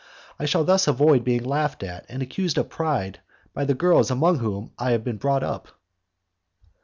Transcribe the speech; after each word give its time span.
I 0.39 0.45
shall 0.45 0.63
thus 0.63 0.87
avoid 0.87 1.23
being 1.23 1.43
laughed 1.43 1.83
at, 1.83 2.07
and 2.09 2.23
accused 2.23 2.57
of 2.57 2.69
pride, 2.69 3.19
by 3.53 3.65
the 3.65 3.75
girls 3.75 4.09
among 4.09 4.39
whom 4.39 4.71
I 4.79 4.93
have 4.93 5.03
been 5.03 5.17
brought 5.17 5.43
up." 5.43 5.77